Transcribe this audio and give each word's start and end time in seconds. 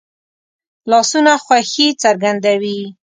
لاسونه 0.89 1.33
خوښي 1.45 1.87
څرګندوي 2.01 2.79